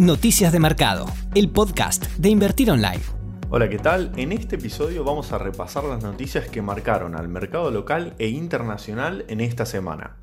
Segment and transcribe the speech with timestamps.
[0.00, 1.04] Noticias de Mercado,
[1.34, 3.02] el podcast de Invertir Online.
[3.50, 4.10] Hola, ¿qué tal?
[4.16, 9.26] En este episodio vamos a repasar las noticias que marcaron al mercado local e internacional
[9.28, 10.16] en esta semana.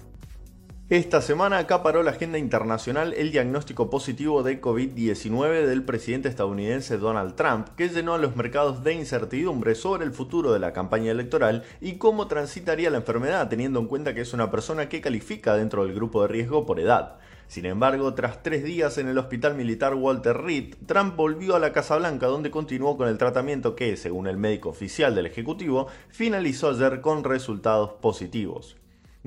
[0.89, 7.35] Esta semana acaparó la agenda internacional el diagnóstico positivo de COVID-19 del presidente estadounidense Donald
[7.35, 11.65] Trump, que llenó a los mercados de incertidumbre sobre el futuro de la campaña electoral
[11.81, 15.84] y cómo transitaría la enfermedad, teniendo en cuenta que es una persona que califica dentro
[15.85, 17.17] del grupo de riesgo por edad.
[17.49, 21.73] Sin embargo, tras tres días en el hospital militar Walter Reed, Trump volvió a la
[21.73, 26.69] Casa Blanca donde continuó con el tratamiento que, según el médico oficial del Ejecutivo, finalizó
[26.69, 28.77] ayer con resultados positivos.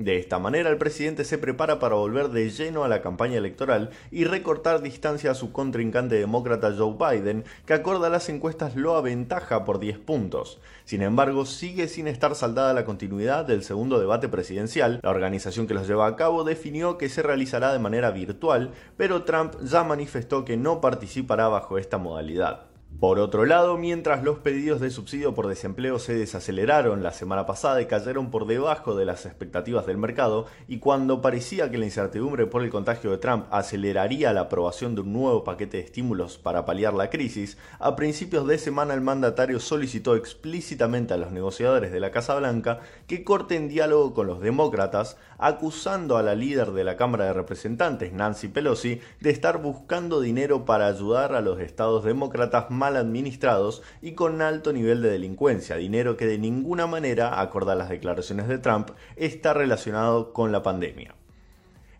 [0.01, 3.91] De esta manera, el presidente se prepara para volver de lleno a la campaña electoral
[4.09, 9.63] y recortar distancia a su contrincante demócrata Joe Biden, que acorda las encuestas lo aventaja
[9.63, 10.59] por 10 puntos.
[10.85, 14.99] Sin embargo, sigue sin estar saldada la continuidad del segundo debate presidencial.
[15.03, 19.21] La organización que los lleva a cabo definió que se realizará de manera virtual, pero
[19.21, 22.70] Trump ya manifestó que no participará bajo esta modalidad.
[22.99, 27.81] Por otro lado, mientras los pedidos de subsidio por desempleo se desaceleraron la semana pasada
[27.81, 32.45] y cayeron por debajo de las expectativas del mercado, y cuando parecía que la incertidumbre
[32.45, 36.63] por el contagio de Trump aceleraría la aprobación de un nuevo paquete de estímulos para
[36.63, 41.99] paliar la crisis, a principios de semana el mandatario solicitó explícitamente a los negociadores de
[41.99, 46.95] la Casa Blanca que corten diálogo con los demócratas, acusando a la líder de la
[46.95, 52.69] Cámara de Representantes, Nancy Pelosi, de estar buscando dinero para ayudar a los estados demócratas
[52.69, 57.75] mal administrados y con alto nivel de delincuencia, dinero que de ninguna manera, acorde a
[57.75, 61.15] las declaraciones de Trump, está relacionado con la pandemia.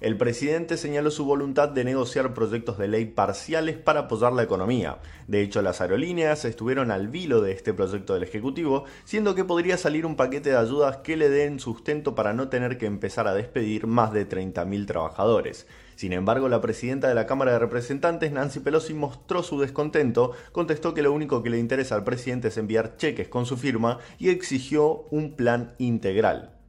[0.01, 4.97] El presidente señaló su voluntad de negociar proyectos de ley parciales para apoyar la economía.
[5.27, 9.77] De hecho, las aerolíneas estuvieron al vilo de este proyecto del Ejecutivo, siendo que podría
[9.77, 13.35] salir un paquete de ayudas que le den sustento para no tener que empezar a
[13.35, 15.67] despedir más de 30.000 trabajadores.
[15.95, 20.95] Sin embargo, la presidenta de la Cámara de Representantes, Nancy Pelosi, mostró su descontento, contestó
[20.95, 24.29] que lo único que le interesa al presidente es enviar cheques con su firma y
[24.29, 26.60] exigió un plan integral.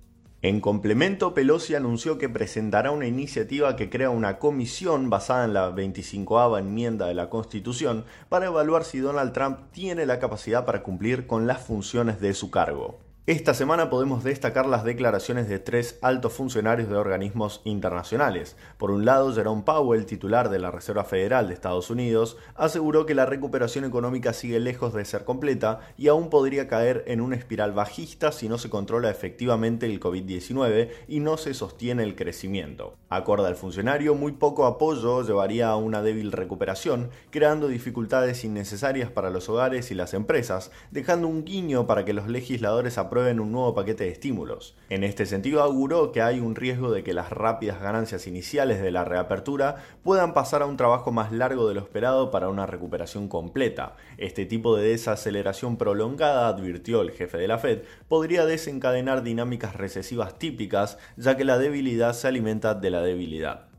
[0.44, 5.70] En complemento, Pelosi anunció que presentará una iniciativa que crea una comisión basada en la
[5.70, 11.28] 25 enmienda de la Constitución para evaluar si Donald Trump tiene la capacidad para cumplir
[11.28, 12.98] con las funciones de su cargo.
[13.24, 18.56] Esta semana podemos destacar las declaraciones de tres altos funcionarios de organismos internacionales.
[18.78, 23.14] Por un lado, Jerome Powell, titular de la Reserva Federal de Estados Unidos, aseguró que
[23.14, 27.70] la recuperación económica sigue lejos de ser completa y aún podría caer en una espiral
[27.70, 32.96] bajista si no se controla efectivamente el COVID-19 y no se sostiene el crecimiento.
[33.08, 39.30] Acorde al funcionario, muy poco apoyo llevaría a una débil recuperación, creando dificultades innecesarias para
[39.30, 43.74] los hogares y las empresas, dejando un guiño para que los legisladores aprueben un nuevo
[43.74, 44.74] paquete de estímulos.
[44.88, 48.90] En este sentido, auguró que hay un riesgo de que las rápidas ganancias iniciales de
[48.90, 53.28] la reapertura puedan pasar a un trabajo más largo de lo esperado para una recuperación
[53.28, 53.96] completa.
[54.16, 60.38] Este tipo de desaceleración prolongada, advirtió el jefe de la Fed, podría desencadenar dinámicas recesivas
[60.38, 63.71] típicas, ya que la debilidad se alimenta de la debilidad.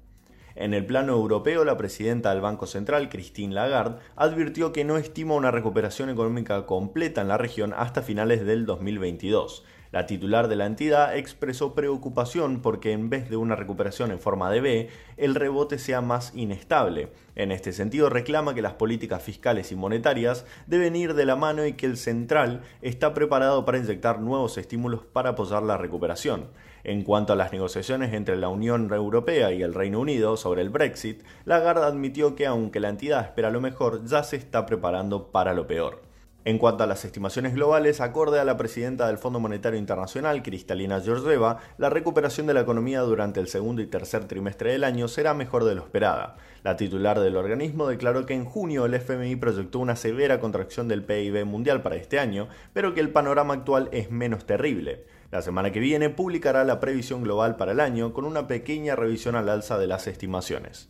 [0.55, 5.33] En el plano europeo, la presidenta del Banco Central, Christine Lagarde, advirtió que no estima
[5.33, 9.65] una recuperación económica completa en la región hasta finales del 2022.
[9.93, 14.49] La titular de la entidad expresó preocupación porque en vez de una recuperación en forma
[14.49, 17.09] de B, el rebote sea más inestable.
[17.35, 21.63] En este sentido, reclama que las políticas fiscales y monetarias deben ir de la mano
[21.63, 26.47] y que el central está preparado para inyectar nuevos estímulos para apoyar la recuperación.
[26.83, 30.71] En cuanto a las negociaciones entre la Unión Europea y el Reino Unido sobre el
[30.71, 35.53] Brexit, Lagarde admitió que aunque la entidad espera lo mejor, ya se está preparando para
[35.53, 36.12] lo peor.
[36.45, 40.99] En cuanto a las estimaciones globales, acorde a la presidenta del Fondo Monetario Internacional, Cristalina
[40.99, 45.33] Georgieva, la recuperación de la economía durante el segundo y tercer trimestre del año será
[45.33, 46.35] mejor de lo esperada.
[46.61, 51.05] La titular del organismo declaró que en junio el FMI proyectó una severa contracción del
[51.05, 55.05] PIB mundial para este año, pero que el panorama actual es menos terrible.
[55.31, 59.37] La semana que viene publicará la previsión global para el año con una pequeña revisión
[59.37, 60.89] al alza de las estimaciones.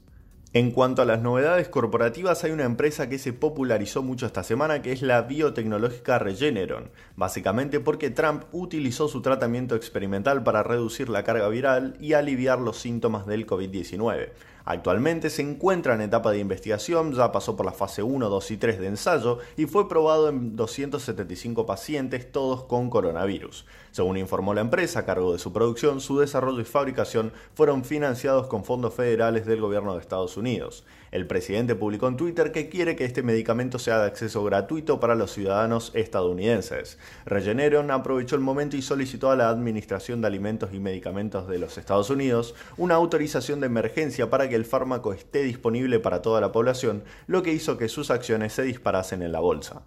[0.55, 4.83] En cuanto a las novedades corporativas, hay una empresa que se popularizó mucho esta semana
[4.83, 11.23] que es la biotecnológica Regeneron, básicamente porque Trump utilizó su tratamiento experimental para reducir la
[11.23, 14.29] carga viral y aliviar los síntomas del COVID-19.
[14.65, 18.57] Actualmente se encuentra en etapa de investigación, ya pasó por la fase 1, 2 y
[18.57, 23.65] 3 de ensayo y fue probado en 275 pacientes, todos con coronavirus.
[23.91, 28.47] Según informó la empresa a cargo de su producción, su desarrollo y fabricación fueron financiados
[28.47, 30.85] con fondos federales del gobierno de Estados Unidos.
[31.13, 35.13] El presidente publicó en Twitter que quiere que este medicamento sea de acceso gratuito para
[35.13, 36.97] los ciudadanos estadounidenses.
[37.27, 41.77] Regeneron aprovechó el momento y solicitó a la Administración de Alimentos y Medicamentos de los
[41.77, 46.51] Estados Unidos una autorización de emergencia para que el fármaco esté disponible para toda la
[46.51, 49.83] población, lo que hizo que sus acciones se disparasen en la bolsa.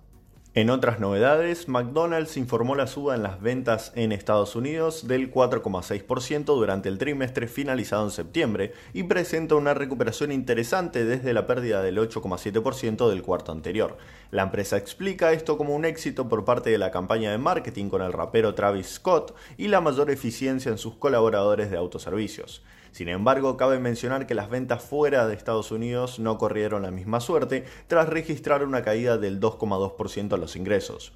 [0.56, 6.44] En otras novedades, McDonald's informó la suba en las ventas en Estados Unidos del 4,6%
[6.46, 11.98] durante el trimestre finalizado en septiembre y presenta una recuperación interesante desde la pérdida del
[11.98, 13.98] 8,7% del cuarto anterior.
[14.30, 18.00] La empresa explica esto como un éxito por parte de la campaña de marketing con
[18.00, 22.62] el rapero Travis Scott y la mayor eficiencia en sus colaboradores de autoservicios.
[22.96, 27.20] Sin embargo, cabe mencionar que las ventas fuera de Estados Unidos no corrieron la misma
[27.20, 31.12] suerte tras registrar una caída del 2,2% en los ingresos.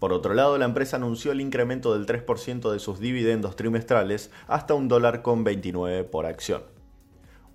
[0.00, 4.74] Por otro lado, la empresa anunció el incremento del 3% de sus dividendos trimestrales hasta
[4.74, 6.64] un dólar con 29 por acción.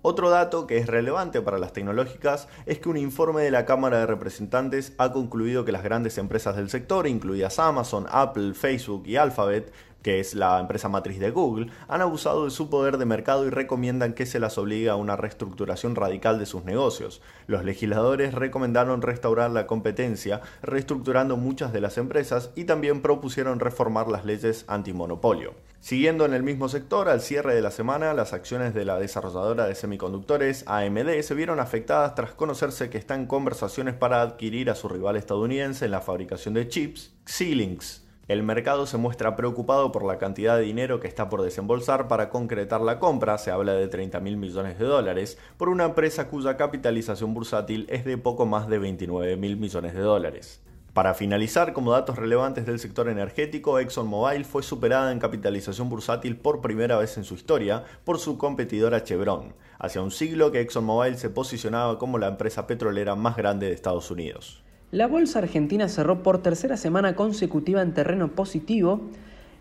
[0.00, 3.98] Otro dato que es relevante para las tecnológicas es que un informe de la Cámara
[3.98, 9.16] de Representantes ha concluido que las grandes empresas del sector, incluidas Amazon, Apple, Facebook y
[9.16, 9.70] Alphabet,
[10.06, 13.50] que es la empresa matriz de Google, han abusado de su poder de mercado y
[13.50, 17.20] recomiendan que se las obligue a una reestructuración radical de sus negocios.
[17.48, 24.06] Los legisladores recomendaron restaurar la competencia, reestructurando muchas de las empresas y también propusieron reformar
[24.06, 25.54] las leyes antimonopolio.
[25.80, 29.66] Siguiendo en el mismo sector, al cierre de la semana, las acciones de la desarrolladora
[29.66, 34.76] de semiconductores AMD se vieron afectadas tras conocerse que está en conversaciones para adquirir a
[34.76, 38.05] su rival estadounidense en la fabricación de chips, Xilinx.
[38.28, 42.28] El mercado se muestra preocupado por la cantidad de dinero que está por desembolsar para
[42.28, 46.56] concretar la compra, se habla de 30 mil millones de dólares, por una empresa cuya
[46.56, 50.60] capitalización bursátil es de poco más de 29 mil millones de dólares.
[50.92, 56.60] Para finalizar, como datos relevantes del sector energético, ExxonMobil fue superada en capitalización bursátil por
[56.60, 59.54] primera vez en su historia por su competidora Chevron.
[59.78, 64.10] Hacia un siglo que ExxonMobil se posicionaba como la empresa petrolera más grande de Estados
[64.10, 64.65] Unidos.
[64.96, 69.02] La bolsa argentina cerró por tercera semana consecutiva en terreno positivo.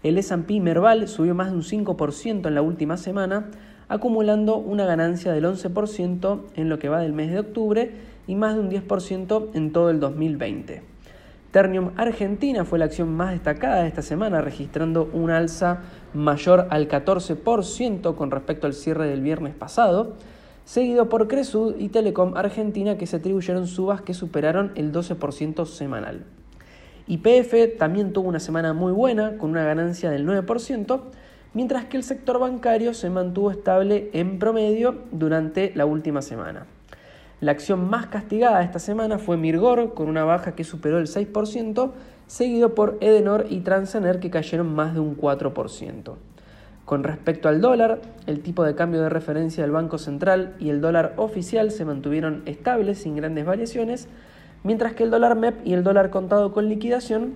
[0.02, 3.48] El S&P Merval subió más de un 5% en la última semana,
[3.90, 7.92] acumulando una ganancia del 11% en lo que va del mes de octubre
[8.28, 10.84] y más de un 10% en todo el 2020.
[11.52, 15.82] Ternium Argentina fue la acción más destacada de esta semana, registrando un alza
[16.14, 20.16] mayor al 14% con respecto al cierre del viernes pasado
[20.66, 26.26] seguido por Cresud y Telecom Argentina que se atribuyeron subas que superaron el 12% semanal.
[27.08, 31.02] YPF también tuvo una semana muy buena con una ganancia del 9%,
[31.54, 36.66] mientras que el sector bancario se mantuvo estable en promedio durante la última semana.
[37.42, 41.92] La acción más castigada esta semana fue Mirgor con una baja que superó el 6%,
[42.26, 46.16] seguido por Edenor y Transener que cayeron más de un 4%.
[46.86, 50.82] Con respecto al dólar, el tipo de cambio de referencia del Banco Central y el
[50.82, 54.08] dólar oficial se mantuvieron estables sin grandes variaciones,
[54.64, 57.34] mientras que el dólar MEP y el dólar contado con liquidación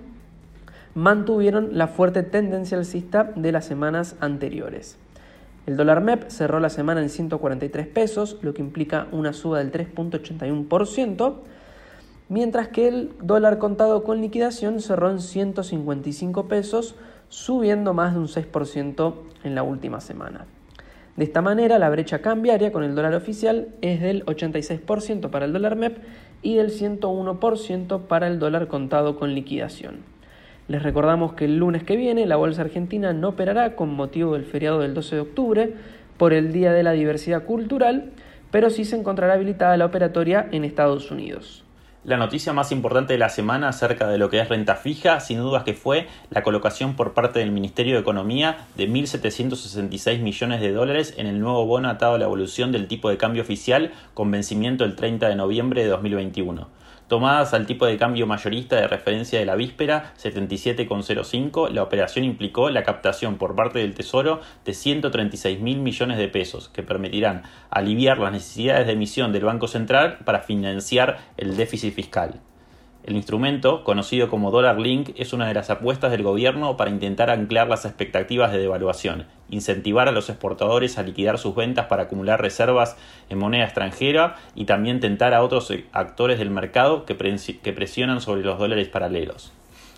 [0.94, 4.98] mantuvieron la fuerte tendencia alcista de las semanas anteriores.
[5.66, 9.72] El dólar MEP cerró la semana en 143 pesos, lo que implica una suba del
[9.72, 11.34] 3.81%,
[12.30, 16.94] mientras que el dólar contado con liquidación cerró en 155 pesos,
[17.28, 20.46] subiendo más de un 6% en la última semana.
[21.16, 25.52] De esta manera, la brecha cambiaria con el dólar oficial es del 86% para el
[25.52, 25.98] dólar MEP
[26.40, 29.98] y del 101% para el dólar contado con liquidación.
[30.68, 34.44] Les recordamos que el lunes que viene la Bolsa Argentina no operará con motivo del
[34.44, 35.74] feriado del 12 de octubre
[36.16, 38.12] por el Día de la Diversidad Cultural,
[38.52, 41.64] pero sí se encontrará habilitada la operatoria en Estados Unidos.
[42.02, 45.38] La noticia más importante de la semana acerca de lo que es renta fija, sin
[45.40, 50.72] dudas que fue la colocación por parte del Ministerio de Economía de 1.766 millones de
[50.72, 54.30] dólares en el nuevo bono atado a la evolución del tipo de cambio oficial con
[54.30, 56.68] vencimiento el 30 de noviembre de 2021
[57.10, 62.70] tomadas al tipo de cambio mayorista de referencia de la víspera 77,05, la operación implicó
[62.70, 68.18] la captación por parte del Tesoro de 136 mil millones de pesos, que permitirán aliviar
[68.18, 72.40] las necesidades de emisión del Banco Central para financiar el déficit fiscal.
[73.10, 77.28] El instrumento, conocido como Dollar Link, es una de las apuestas del gobierno para intentar
[77.28, 82.40] anclar las expectativas de devaluación, incentivar a los exportadores a liquidar sus ventas para acumular
[82.40, 82.96] reservas
[83.28, 88.60] en moneda extranjera y también tentar a otros actores del mercado que, presionan sobre los
[88.60, 89.52] dólares paralelos.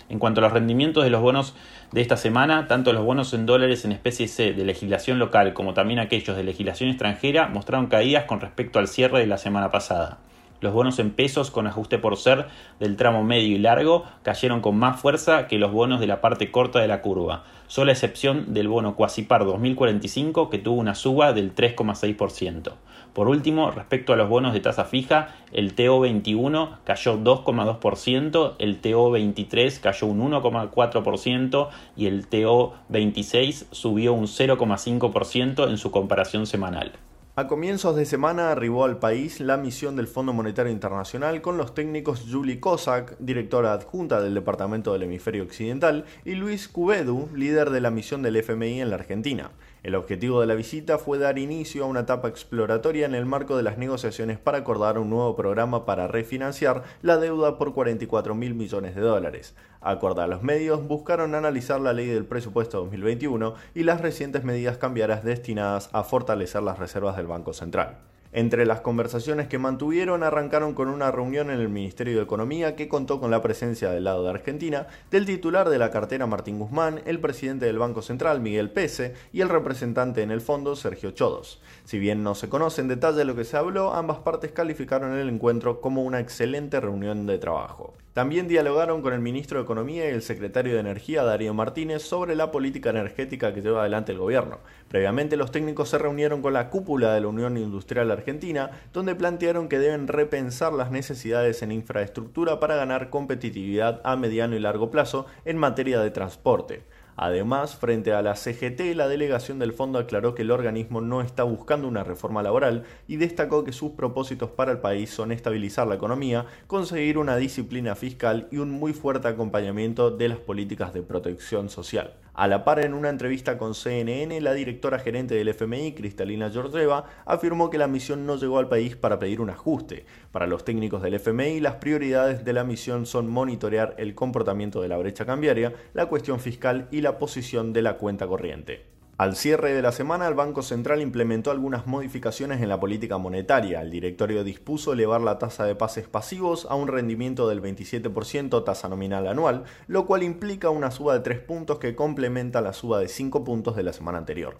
[0.09, 1.53] En cuanto a los rendimientos de los bonos
[1.91, 5.75] de esta semana, tanto los bonos en dólares en especie C de legislación local como
[5.75, 10.17] también aquellos de legislación extranjera mostraron caídas con respecto al cierre de la semana pasada.
[10.63, 12.47] Los bonos en pesos con ajuste por ser
[12.79, 16.51] del tramo medio y largo cayeron con más fuerza que los bonos de la parte
[16.51, 21.53] corta de la curva, sola excepción del bono Quasipar 2045 que tuvo una suba del
[21.53, 22.75] 3,6%.
[23.11, 29.81] Por último, respecto a los bonos de tasa fija, el TO21 cayó 2,2%, el TO23
[29.81, 31.67] cayó un 1,4%
[31.97, 36.93] y el TO26 subió un 0,5% en su comparación semanal.
[37.35, 41.73] A comienzos de semana arribó al país la misión del Fondo Monetario Internacional con los
[41.73, 47.81] técnicos Julie Cossack, directora adjunta del Departamento del Hemisferio Occidental, y Luis Cubedu, líder de
[47.81, 49.49] la misión del FMI en la Argentina.
[49.81, 53.57] El objetivo de la visita fue dar inicio a una etapa exploratoria en el marco
[53.57, 58.53] de las negociaciones para acordar un nuevo programa para refinanciar la deuda por 44 mil
[58.53, 59.55] millones de dólares.
[59.83, 65.25] Acordar los medios, buscaron analizar la ley del presupuesto 2021 y las recientes medidas cambiarias
[65.25, 67.97] destinadas a fortalecer las reservas del Banco Central.
[68.35, 72.87] Entre las conversaciones que mantuvieron arrancaron con una reunión en el Ministerio de Economía que
[72.87, 77.01] contó con la presencia del lado de Argentina del titular de la cartera Martín Guzmán,
[77.05, 81.61] el presidente del Banco Central Miguel Pese y el representante en el fondo Sergio Chodos.
[81.83, 85.29] Si bien no se conoce en detalle lo que se habló, ambas partes calificaron el
[85.29, 87.93] encuentro como una excelente reunión de trabajo.
[88.13, 92.35] También dialogaron con el ministro de Economía y el secretario de Energía, Darío Martínez, sobre
[92.35, 94.59] la política energética que lleva adelante el gobierno.
[94.87, 99.67] Previamente, los técnicos se reunieron con la cúpula de la Unión Industrial Argentina, donde plantearon
[99.67, 105.25] que deben repensar las necesidades en infraestructura para ganar competitividad a mediano y largo plazo
[105.43, 106.83] en materia de transporte.
[107.15, 111.43] Además, frente a la CGT, la delegación del fondo aclaró que el organismo no está
[111.43, 115.95] buscando una reforma laboral y destacó que sus propósitos para el país son estabilizar la
[115.95, 121.69] economía, conseguir una disciplina fiscal y un muy fuerte acompañamiento de las políticas de protección
[121.69, 122.13] social.
[122.35, 127.05] A la par, en una entrevista con CNN, la directora gerente del FMI, Cristalina Georgieva,
[127.25, 130.07] afirmó que la misión no llegó al país para pedir un ajuste.
[130.31, 134.87] Para los técnicos del FMI, las prioridades de la misión son monitorear el comportamiento de
[134.87, 138.93] la brecha cambiaria, la cuestión fiscal y la posición de la cuenta corriente.
[139.15, 143.79] Al cierre de la semana, el Banco Central implementó algunas modificaciones en la política monetaria.
[143.83, 148.89] El directorio dispuso elevar la tasa de pases pasivos a un rendimiento del 27% tasa
[148.89, 153.07] nominal anual, lo cual implica una suba de 3 puntos que complementa la suba de
[153.07, 154.57] 5 puntos de la semana anterior.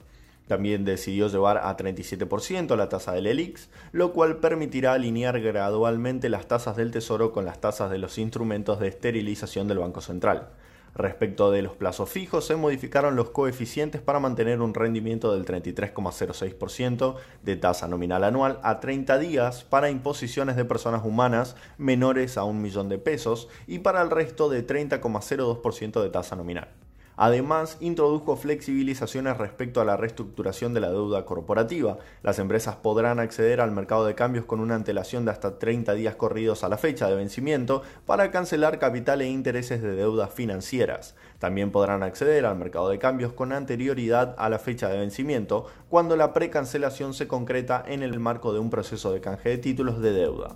[0.48, 6.48] También decidió llevar a 37% la tasa del ELIX, lo cual permitirá alinear gradualmente las
[6.48, 10.50] tasas del Tesoro con las tasas de los instrumentos de esterilización del Banco Central.
[10.96, 17.16] Respecto de los plazos fijos, se modificaron los coeficientes para mantener un rendimiento del 33,06%
[17.42, 22.62] de tasa nominal anual a 30 días para imposiciones de personas humanas menores a un
[22.62, 26.83] millón de pesos y para el resto de 30,02% de tasa nominal.
[27.16, 32.00] Además, introdujo flexibilizaciones respecto a la reestructuración de la deuda corporativa.
[32.24, 36.16] Las empresas podrán acceder al mercado de cambios con una antelación de hasta 30 días
[36.16, 41.16] corridos a la fecha de vencimiento para cancelar capital e intereses de deudas financieras.
[41.38, 46.16] También podrán acceder al mercado de cambios con anterioridad a la fecha de vencimiento cuando
[46.16, 50.14] la precancelación se concreta en el marco de un proceso de canje de títulos de
[50.14, 50.56] deuda.